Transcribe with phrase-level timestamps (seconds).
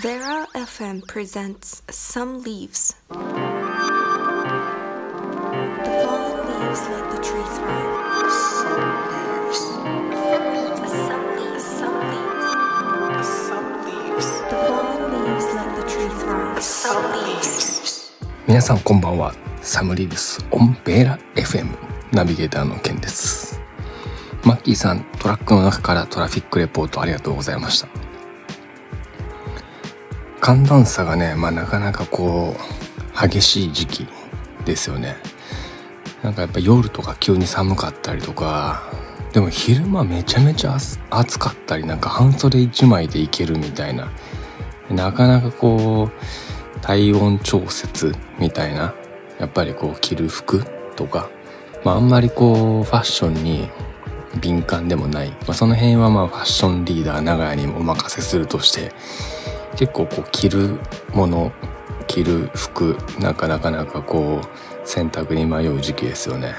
[0.00, 2.94] Vera FM presents Some Leaves.
[18.46, 19.34] The さんこんばんは。
[19.60, 21.66] サムリーブスオンベラ FM
[22.12, 23.60] ナビゲーターのケです。
[24.44, 28.01] マッキーさんトラックの中からトラフィックレポートありがとうございました。
[30.42, 34.08] 寒暖差がねまあなかなかこう激しい時期
[34.64, 35.14] ですよね。
[36.24, 38.82] なんかやっぱ夜とか急に寒かったりとか
[39.32, 40.76] でも昼間めちゃめちゃ
[41.10, 44.10] 暑かったりなんか半袖1枚でいけるみたいな
[44.90, 48.94] なかなかこう体温調節みたいな
[49.38, 50.64] やっぱりこう着る服
[50.96, 51.30] とか、
[51.84, 53.68] まあ、あんまりこうファッションに
[54.40, 58.92] 敏感でもない、まあ、その辺はまあファッションリーダー長屋にお任せするとして
[59.76, 60.78] 結構こう着る
[61.14, 61.52] もの
[62.06, 66.54] 着る服なかなかなかこう選択に迷う時期ですよね。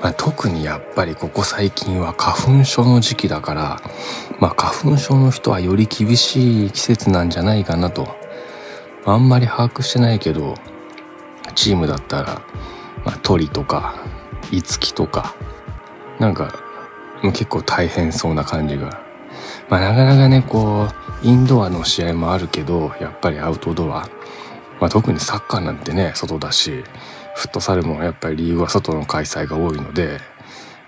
[0.00, 3.80] まあ、特にやっぱりここ最近は花粉症の時期だから、
[4.40, 8.08] まあ、花粉症の人はより厳しい季節なんじゃないかなと
[9.04, 10.56] あんまり把握してないけど
[11.54, 12.42] チームだったら、
[13.04, 14.04] まあ、鳥とか
[14.50, 15.36] 樹とか
[16.18, 16.52] なんか
[17.22, 19.01] 結構大変そうな感じが、
[19.68, 20.88] まあ、なかなかねこ
[21.22, 24.08] うインドアの試合もあるけどやっぱりアウトドア、
[24.80, 26.84] まあ、特にサッカーなんてね外だし
[27.34, 30.20] フットサルもやっぱりリーグは外の開催が多いので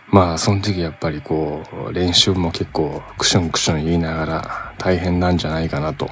[0.08, 6.10] まあその時やっぱりこう練習も結構クシュンクシュン言いながら大変なんじゃないかなと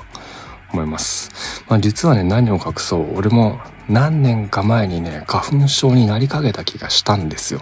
[0.73, 1.65] 思います。
[1.69, 7.61] まあ実はね何を隠そう俺も何年か前にね花粉症になりかけた気がしたんですよ。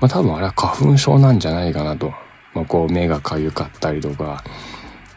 [0.00, 2.14] まあ多分あれは花粉症なんじゃないかなと。
[2.54, 4.44] まあこう目がかゆかったりとか、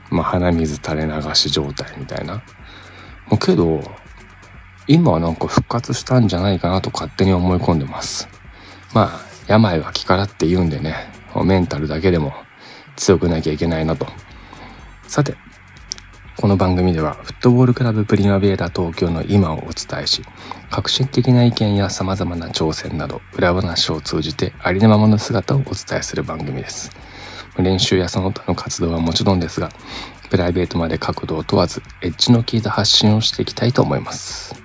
[0.09, 2.35] まあ鼻水垂れ流し状態みたいな。
[3.27, 3.81] もうけど
[4.87, 8.27] 今はなんか復活したんじゃないかなと勝手に思い込んでます。
[8.93, 10.95] まあ病は気からって言うんでね
[11.45, 12.33] メンタルだけでも
[12.95, 14.05] 強くなきゃいけないなと。
[15.07, 15.35] さて
[16.37, 20.23] この番組ではフットボールクラブプリマベーラ東京の今をお伝えし
[20.71, 26.89] 革新的な意見や様々な挑戦など裏話を通じてありのままの姿をお伝えする番組です
[27.57, 29.69] 練習やその他の活動はもちろんですが
[30.29, 34.55] プライベートまで角度を問わずエッジの効いた発信をしていきたいと思います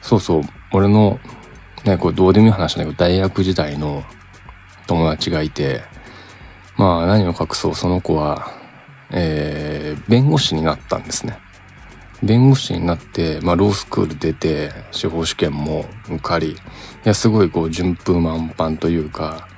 [0.00, 0.42] そうそう
[0.72, 1.20] 俺の
[1.84, 4.04] ねこれどうでもいい話だけど大学時代の
[4.86, 5.82] 友達がいて
[6.76, 8.50] まあ何を隠そうその子は
[9.10, 11.38] えー弁護士になったんですね。
[12.22, 16.56] 弁護士になって、まあ、ロースクール出て司法試験も受かりい
[17.02, 19.48] やすごいこう順風満帆というか、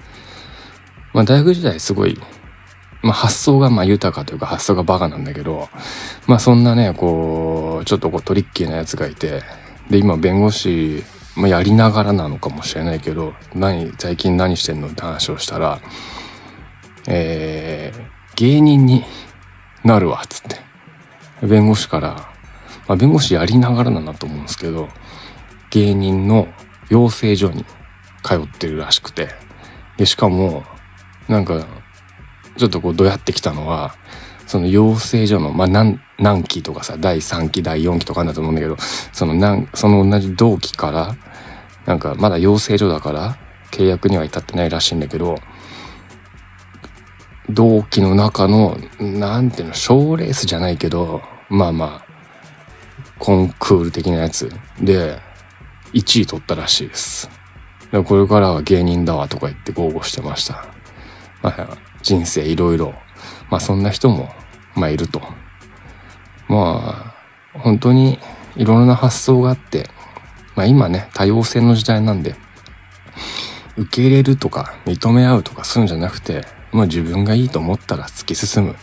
[1.12, 2.18] まあ、大学時代すごい、
[3.04, 5.68] まあ、発想がまあ豊かというか発想がバカなんだけど、
[6.26, 9.42] まあ、そんなねこうちょっとこうトリッキーなやつがいて
[9.90, 11.04] で今弁護士、
[11.36, 15.80] まあ、やりながらなのかもしれないけど何最近何してんのって話をしたら、
[17.06, 19.04] えー芸人に
[19.84, 22.32] なるわつって弁護士から、
[22.88, 24.88] まあ、弁護士やりながらなんだと思うんですけど
[25.70, 26.48] 芸人の
[26.88, 27.64] 養成所に
[28.22, 29.28] 通ってるらしくて
[29.96, 30.64] でしかも
[31.28, 31.66] なんか
[32.56, 33.94] ちょっとこうどうやってきたのは
[34.46, 38.76] その養成所の、まあ、何何期とかさ第3期第4期とかだと思うんだけど
[39.12, 41.16] そのなんその同じ同期から
[41.86, 43.36] なんかまだ養成所だから
[43.70, 45.36] 契約には至ってないらしいんだけど
[47.50, 52.04] 同期の中のなんていうの賞レースじゃないけどまあまあ
[53.18, 54.50] コンクール的なやつ。
[54.80, 55.18] で
[55.92, 57.30] 1位取ったらしいです。
[58.02, 60.66] これからは芸人だわとか言って豪語してました、
[61.42, 62.94] まあ、人生いろいろ。
[63.50, 64.28] まあそんな人も
[64.74, 65.20] まあいると。
[66.48, 67.14] ま
[67.54, 68.18] あ本当に
[68.56, 69.88] いろんな発想があって
[70.54, 72.36] まあ今ね多様性の時代なんで
[73.76, 78.76] 受け入れるとか認め合うとかするんじゃなくてまあ自分がいいと思ったら突き進む、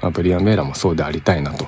[0.00, 1.66] まあ、ブリアン・ベーラもそうでありたいなと、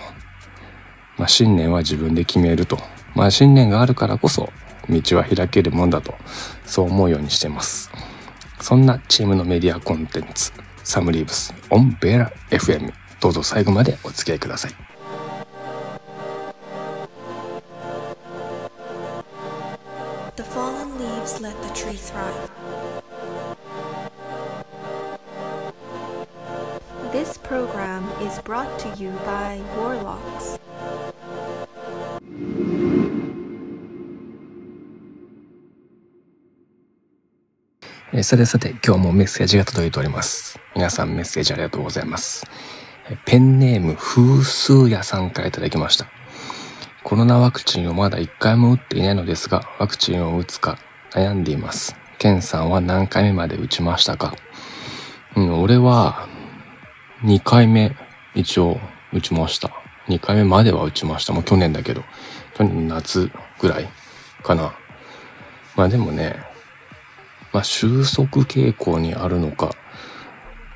[1.16, 2.78] まあ、信念は自分で決めると、
[3.14, 4.50] まあ、信念があるからこそ
[4.90, 6.14] 道は開けるもんだと
[6.66, 7.90] そう思うようにしてます。
[8.60, 10.52] そんなチームのメディアコンテンツ。
[10.84, 14.72] サムリーブスオンベラ FM どうぞ最後までお付き合いください
[20.36, 22.50] The fallen leaves let the tree thrive.
[27.12, 30.58] This program is brought to you by Warlocks.
[38.16, 42.46] えーさてさて今日もメッセージが届いております皆さんメッセージありがとうございます
[43.24, 46.06] ペンネーム風数屋さんからいただきました。
[47.02, 50.78] コロナワクチンをまだ1回も打っていないのですが、ワクチンを打つか
[51.10, 51.96] 悩んでいます。
[52.18, 54.34] ケンさんは何回目まで打ちましたか？
[55.36, 56.28] うん、俺は
[57.24, 57.94] 2回目
[58.34, 58.78] 一応
[59.12, 59.70] 打ちました。
[60.08, 61.34] 2回目までは打ちました。
[61.34, 62.04] もう去年だけど。
[62.54, 63.88] 去年夏ぐらい
[64.42, 64.72] かな。
[65.76, 66.36] まあでもね、
[67.54, 69.70] まあ収束傾向にあるのか、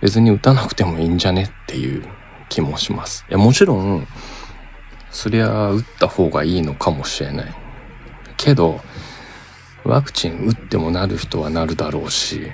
[0.00, 2.06] 別に打たなくてもいいんじゃねっていう
[2.48, 3.26] 気もします。
[3.28, 4.06] いや、もちろん、
[5.10, 7.54] そりゃ打った方がいいのかもしれない。
[8.36, 8.80] けど、
[9.82, 12.52] ワクチン打ってもなる人はなるだろうし、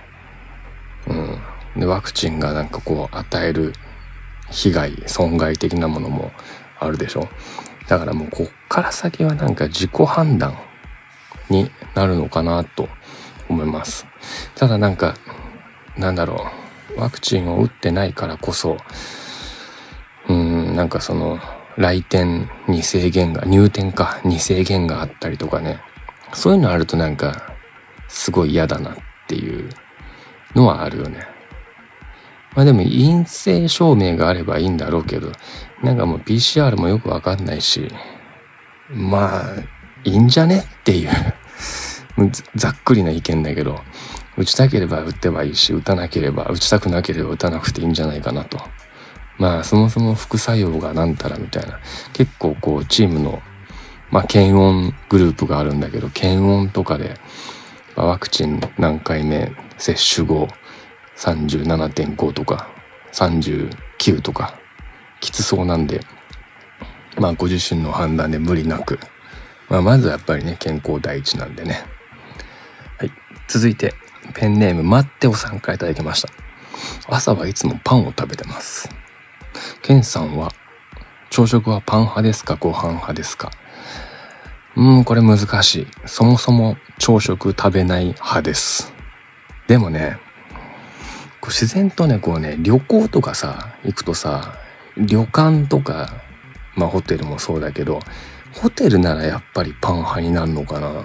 [1.06, 1.38] うん。
[1.76, 3.74] で、ワクチンがなんかこう与える
[4.50, 6.32] 被害、損害的なものも
[6.80, 7.28] あるでしょ。
[7.88, 10.56] だからもうこっから先はなんか自己判断
[11.50, 12.88] になるのかなと
[13.48, 14.06] 思います。
[14.54, 15.14] ただなんか、
[15.96, 16.46] なんだろ
[16.96, 18.76] う、ワクチンを打ってないからこそ、
[20.28, 21.38] うん、なんかその、
[21.76, 25.80] 来店に制限が、入店か、に制限があったりとかね、
[26.32, 27.54] そういうのあるとなんか、
[28.08, 28.96] すごい嫌だなっ
[29.26, 29.68] ていう
[30.54, 31.26] のはあるよね。
[32.54, 35.32] まあでも陰性証明があればいいんだろうけど、
[35.82, 37.88] なんかもう PCR もよくわかんないし、
[38.90, 39.44] まあ、
[40.04, 41.10] いいんじゃねっていう、
[42.54, 43.80] ざっくりな意見だけど、
[44.36, 48.58] 打ちたければ打ってばいいし、打たなければ、打ちたくなければ打たなくていいんじゃないかなと。
[49.38, 51.80] まあ、そもそも副作用がなんたらみたいな、
[52.12, 53.42] 結構こう、チームの、
[54.10, 57.18] まあ、検温グループがあるんだけど、検温とかで、
[57.96, 60.48] まワクチン何回目接種後、
[61.16, 62.68] 37.5とか
[63.12, 64.58] 39とか
[65.20, 66.00] きつそうなんで
[67.16, 68.98] まあご自身の判断で無理なく、
[69.68, 71.93] まあ、まずはやっぱりね健康第一なんでね。
[73.48, 73.94] 続いて
[74.34, 76.28] ペンネームマッテオさんからいただきました。
[77.08, 78.88] 朝はいつもパンを食べてます。
[79.82, 80.50] ケンさんは
[81.30, 82.56] 朝食はパン派ですか？
[82.56, 83.50] ご飯派ですか？
[84.76, 85.86] うんこれ難しい。
[86.06, 88.92] そもそも朝食食べない派です。
[89.68, 90.18] でもね
[91.40, 94.58] こう自然とねこうね旅行とかさ行くとさ
[94.96, 96.22] 旅館とか
[96.74, 98.00] まあホテルもそうだけど
[98.52, 101.04] ホテルならやっぱりパン派になるのかな。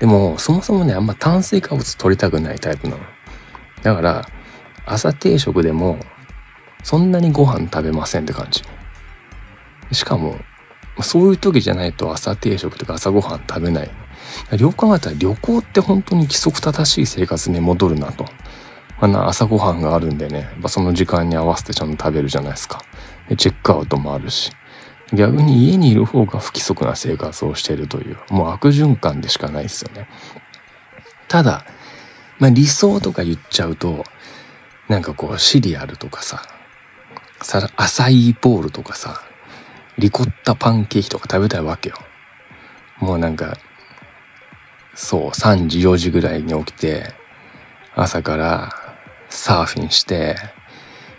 [0.00, 3.02] でもそもそもねあんま炭水化物取りたくないタイプなの
[3.82, 4.26] だから
[4.86, 5.98] 朝定食でも
[6.82, 8.62] そんなにご飯食べませんって感じ
[9.92, 10.36] しかも
[11.02, 13.90] そういう時じゃないと朝定食とか朝ごはん食べない
[14.56, 18.26] 旅館だったら旅行って本当に規則正しい生活に戻るなと
[19.00, 22.82] あんな朝ごはんがあるんでね、その時間に合わせてちゃんと食べるじゃないですか。
[23.36, 24.50] チェックアウトもあるし。
[25.12, 30.08] 逆に家にいる方が不規則な生活をしているという、もう悪循環でしかないですよね。
[31.28, 31.64] ただ、
[32.38, 34.04] まあ理想とか言っちゃうと、
[34.88, 36.42] なんかこうシリアルとかさ、
[37.42, 39.22] さアサイーボールとかさ、
[39.96, 41.96] リコッタパンケーキとか食べたいわけよ。
[42.98, 43.56] もうなんか、
[44.94, 47.14] そう、3時4時ぐらいに起きて、
[47.94, 48.72] 朝から
[49.28, 50.36] サーフィンして、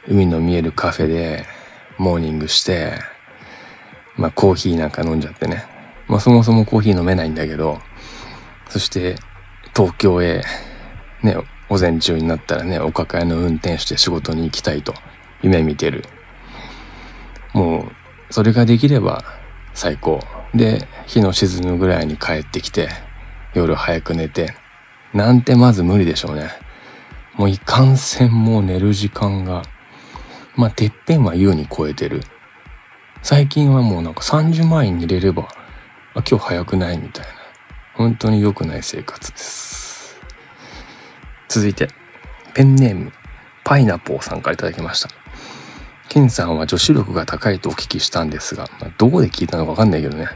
[0.07, 1.45] 海の見えるカフェで
[1.97, 2.93] モーニングして、
[4.19, 5.65] まあコーヒーなんか飲んじゃってね。
[6.07, 7.79] まあそもそもコーヒー飲めないんだけど、
[8.67, 9.15] そして
[9.73, 10.43] 東京へ
[11.23, 11.37] ね、
[11.69, 14.93] 午前中になったらね、お抱えの運転して仕事に行きたいと
[15.41, 16.03] 夢見てる。
[17.53, 17.87] も
[18.29, 19.23] う、それができれば
[19.73, 20.19] 最高。
[20.53, 22.89] で、日の沈むぐらいに帰ってきて、
[23.53, 24.53] 夜早く寝て、
[25.13, 26.49] なんてまず無理でしょうね。
[27.35, 29.63] もういかんせんもう寝る時間が、
[30.55, 32.21] まあ、てっぺんは優に超えてる。
[33.21, 35.43] 最近はもうなんか3時前に寝れれば、
[36.15, 37.31] あ、今日早くないみたいな。
[37.93, 40.17] 本当に良くない生活です。
[41.49, 41.89] 続いて、
[42.53, 43.11] ペンネーム、
[43.63, 45.09] パイナポーさんから頂きました。
[46.07, 50.27] ケンさんは女子力が高いとお聞きしたんですが、どこで聞いたのかわかんないけどね、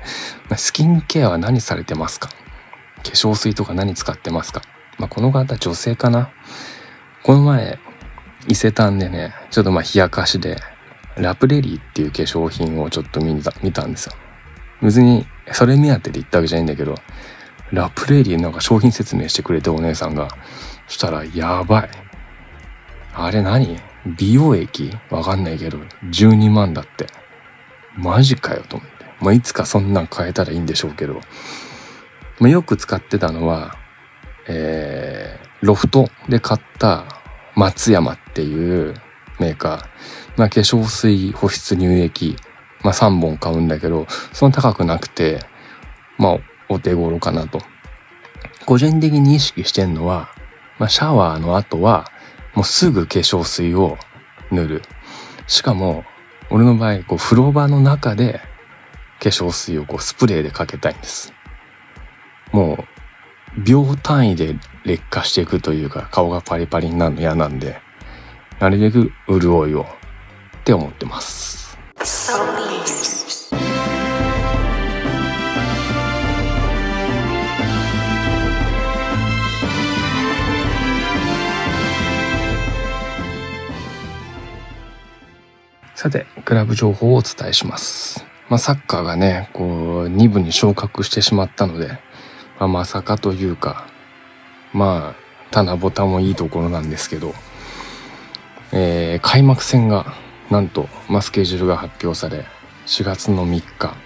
[0.56, 2.30] スキンケアは何されてますか？
[2.30, 2.36] 化
[3.06, 4.62] 粧水とか何使ってますか？
[5.00, 6.32] まあ、この方女性かな？
[7.24, 7.80] この前、
[8.48, 10.58] 伊勢丹でね、ちょっとまあ冷やかしで、
[11.18, 14.14] ラプレリーっていう化粧品をちょっと見た見たんですよ。
[14.82, 16.96] 別に、それ目当てで行ったわけじゃないんだけど、
[17.72, 20.28] ラプレリーなんか商品説明してくれてお姉さんが、
[20.88, 21.90] そしたら、やばい。
[23.14, 23.80] あれ何？
[24.06, 24.92] 美容液？
[25.10, 27.08] わかんないけど、12万だって。
[27.96, 29.06] マジかよと思って。
[29.22, 31.22] まあ、いつかそんなん変えたらいいんでしょうけど、
[32.40, 33.78] まあ、よく使ってたのは、
[34.48, 37.06] えー、ロフトで買った
[37.56, 38.96] 松山っていう
[39.40, 39.86] メーカー。
[40.38, 42.36] まあ、化粧水、保湿乳液、
[42.84, 45.40] まあ、3本買うんだけど、そんな高くなくて、
[46.18, 46.38] まあ、
[46.70, 47.60] お手頃かなと。
[48.66, 50.30] 個人的に意識してんのは、
[50.80, 52.10] まあ、シャワーの後は、
[52.54, 53.98] もうすぐ化粧水を
[54.52, 54.82] 塗る。
[55.48, 56.06] しかも
[56.50, 58.42] 俺の場合こう風呂場の中で
[59.20, 61.34] 化粧水をこうスプレーでかけたいんです
[62.52, 62.86] も
[63.58, 67.80] う秒単位で劣化していくというか顔がパリパリになるの嫌なんで
[68.60, 69.86] なるべく潤いを
[70.64, 71.78] って思ってます。
[85.96, 91.88] さてクラブ情報をお伝えします、まあ、サッカーがねこう2部に昇格してしまったので、
[92.60, 93.88] まあ、まさかというか
[94.74, 97.34] まあ棚ぼたもいいところなんですけど、
[98.74, 100.23] えー開幕戦が
[100.54, 102.46] なんと、まあ、スケジュールが発表され
[102.86, 103.98] 4月の3日、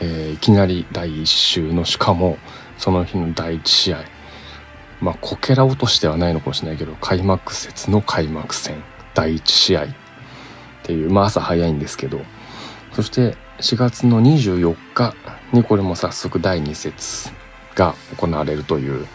[0.00, 2.38] えーいきなり第1週のしかも
[2.76, 4.04] その日の第1試合。
[5.00, 8.82] まあこけら落としではないのかもしれないけど開幕節の開幕戦
[9.14, 9.84] 第1試合。
[9.84, 9.88] っ
[10.82, 12.20] ていうまあ朝早いんですけど。
[12.92, 15.14] そして4月の24日
[15.52, 17.30] にこれも早速第2節
[17.76, 19.06] が行われるという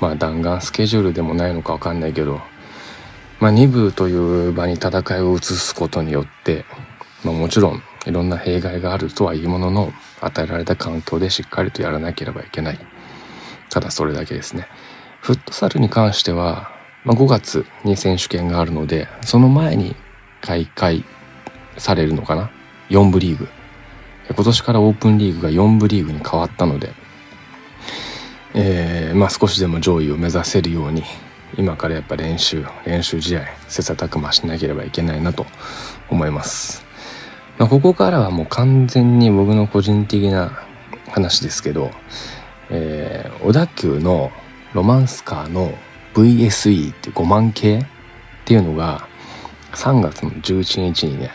[0.00, 2.40] まあ弾丸スケジュールでもないのかわかんないけど
[3.40, 6.64] まあ2部という場に戦いを移すことによって、
[7.24, 12.78] まあ、もちろんいろんな弊害があるとはいうものの与えられた環境でしっかりとやらなければいけない。
[13.68, 14.68] ただそれだけですね。
[15.20, 16.70] フットサルに関しては、
[17.04, 19.96] まあ、5月に選手権があるのでその前に
[20.40, 21.04] 開会
[21.76, 22.50] されるのかな
[22.90, 23.48] ？4部リーグ。
[24.28, 26.92] 今年からオープンリーグが4部リーグに変わったので、
[28.54, 31.04] えーまあ、少しでも上位を目指せるように
[31.56, 35.46] 今からやっぱ練習練習試合切磋琢磨しなければいけないなと
[36.10, 36.84] 思います、
[37.58, 40.66] まあ、ここからはもう完全に僕の個人的な
[41.08, 41.90] 話ですけど、
[42.70, 44.32] えー小田急の
[44.74, 45.72] ロマンスカーの
[46.14, 47.84] VSE って5万系っ
[48.44, 49.06] ていうのが
[49.72, 51.30] 3月の11日にね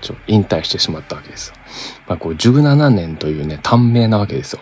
[0.00, 1.54] ちょ引退してしまったわけですよ。
[2.06, 4.60] まあこう17年というね短命なわけですよ。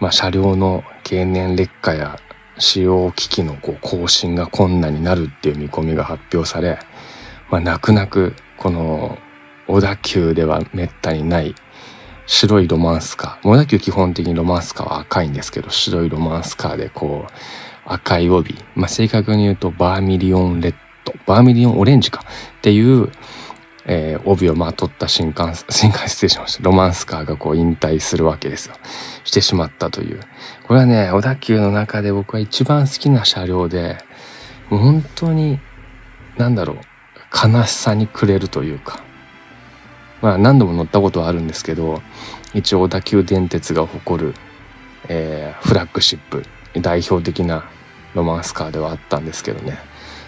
[0.00, 2.18] まあ車両の経年劣化や
[2.58, 6.78] 使用機器のこう更新が困難になるっていう見込みが発表され、
[7.50, 9.18] まあ泣く泣くこの
[9.66, 11.54] 小田急ではめったにない
[12.26, 13.48] 白いロマンスカー。
[13.48, 17.32] 小田急基本的にロマンスカーは赤いんですけど、白いロマンスカーでこう
[17.84, 18.54] 赤い帯。
[18.74, 21.14] まあ正確に言うとバーミリオンレッド。
[21.26, 22.24] バーミリオンオレンジか
[22.58, 23.10] っていう
[23.86, 26.62] えー帯をまとった新幹線、 新幹線失礼しました。
[26.62, 28.74] ロマンスカーがこう引退するわけですよ。
[29.24, 30.20] してしまったという。
[30.64, 33.98] これはね、小田急の中で僕は一番好きな車両で、
[34.70, 35.58] もう本当に、
[36.36, 39.00] なんだろう、悲しさに暮れるというか。
[40.20, 42.00] まあ何度も乗ったことはあるんですけど、
[42.54, 44.34] 一応小田急電鉄が誇る、
[45.08, 46.44] えーフラッグシップ、
[46.80, 47.64] 代表的な
[48.14, 49.78] ロマンスカーではあったんですけどね。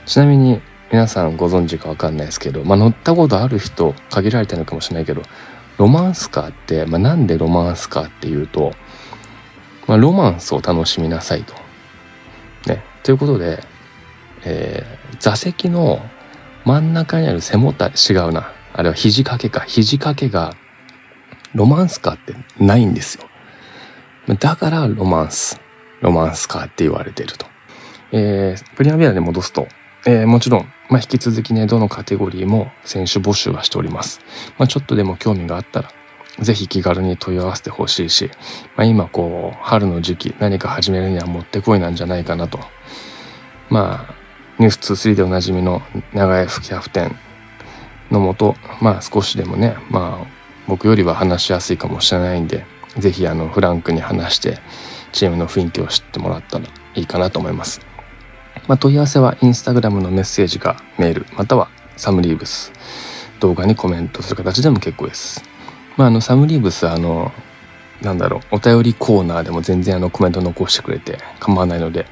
[0.06, 0.60] ちなみに
[0.90, 5.22] 皆さんご存知かわかんないですけど、まあ、乗ったことある人限られてるのかもしれないけど
[5.78, 8.72] ロマンスカーって、まあ、なんでロマンスカーっていうと、
[9.86, 11.54] まあ、ロマンスを楽しみなさいと。
[12.66, 13.62] ね、ということで、
[14.44, 16.00] えー座席の
[16.64, 20.54] 真ん中にある背もたれ違うなあれは肘掛けか肘掛けが
[21.54, 23.24] ロマンスカーってないんですよ。
[24.40, 25.60] だからロマンス
[26.00, 27.46] ロマンスカーって言われてると。
[28.12, 29.68] えープリマベラで戻すと、
[30.06, 34.20] えーもちろん、まあ、引き続きね、どのカテゴリーも選手募集はしております。
[34.58, 35.90] まあ、ちょっとでも興味があったら、
[36.40, 38.30] ぜひ気軽に問い合わせてほしいし、
[38.76, 42.60] まあ、今こう、春の時期、何か始めるにはもってこいなんじゃないかなと。
[43.70, 44.14] まあ、
[44.58, 47.16] ニュース23でおなじみの長江吹キャプテン
[48.10, 50.26] のもと、まあ少しでもね、まあ
[50.68, 52.64] 僕よりは話しやすいかもしれないんで、
[52.98, 54.60] ぜひあのフランクに話して
[55.12, 57.80] チームの雰囲気を知ってもらったらいいかなと思います。
[58.66, 62.72] まあ、問い合わせはインスタグラムのメッセージかメールまたはサムリーブス
[63.40, 65.42] 動画にコメントする形でも結構です。
[65.96, 67.30] まあ、あのサムリーブスあの
[68.00, 72.06] なんだろうお便りコーナーでも全然あのコメント残してくれて構わないので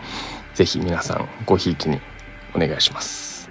[0.54, 2.00] ぜひ皆さんごひいきに
[2.54, 3.49] お願いします。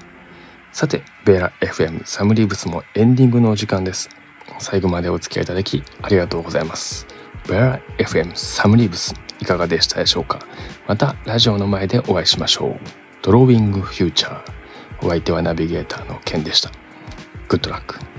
[0.72, 4.10] さてベーラ FM サムリーブスもエンディングのお時間です。
[4.60, 7.08] 最後までお付き合いいただきありがとうございます。
[7.48, 10.40] ベーラ FM サムリーブスいかがでしたでしょうか
[10.88, 12.76] またラジオの前でお会いしましょう。
[13.24, 14.52] ドローイングフューチャー
[15.04, 16.72] お相手はナビゲーターのケンでした。
[17.48, 18.11] グッドラック。